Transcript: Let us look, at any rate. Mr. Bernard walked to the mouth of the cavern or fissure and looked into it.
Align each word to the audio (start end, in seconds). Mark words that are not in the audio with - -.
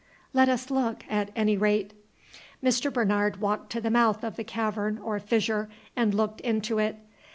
Let 0.33 0.49
us 0.49 0.71
look, 0.71 1.03
at 1.11 1.29
any 1.35 1.57
rate. 1.57 1.93
Mr. 2.63 2.91
Bernard 2.91 3.37
walked 3.39 3.69
to 3.73 3.81
the 3.81 3.91
mouth 3.91 4.23
of 4.23 4.35
the 4.35 4.43
cavern 4.43 4.97
or 4.97 5.19
fissure 5.19 5.69
and 5.95 6.11
looked 6.11 6.41
into 6.41 6.79
it. 6.79 6.95